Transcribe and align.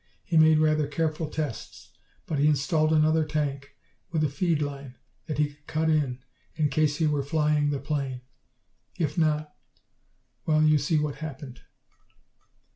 He 0.25 0.35
made 0.35 0.57
rather 0.57 0.87
careful 0.87 1.29
tests. 1.29 1.91
But 2.25 2.39
he 2.39 2.47
installed 2.47 2.91
another 2.91 3.23
tank, 3.23 3.75
with 4.11 4.23
a 4.23 4.29
feed 4.29 4.59
line 4.59 4.95
that 5.27 5.37
he 5.37 5.45
could 5.49 5.67
cut 5.67 5.89
in 5.91 6.23
in 6.55 6.69
case 6.69 6.95
he 6.95 7.05
were 7.05 7.21
flying 7.21 7.69
the 7.69 7.77
plane. 7.77 8.21
If 8.97 9.15
not 9.15 9.53
well, 10.43 10.63
you 10.63 10.79
see 10.79 10.97
what 10.97 11.17
happened." 11.17 11.61